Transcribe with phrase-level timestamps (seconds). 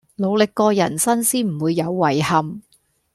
[0.15, 2.63] 努力過人生先唔會有遺憾